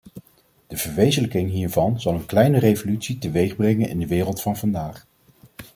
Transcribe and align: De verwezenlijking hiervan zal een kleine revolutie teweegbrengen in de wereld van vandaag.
De 0.67 0.77
verwezenlijking 0.77 1.49
hiervan 1.49 1.99
zal 2.01 2.13
een 2.13 2.25
kleine 2.25 2.59
revolutie 2.59 3.17
teweegbrengen 3.17 3.89
in 3.89 3.99
de 3.99 4.07
wereld 4.07 4.41
van 4.41 4.57
vandaag. 4.57 5.07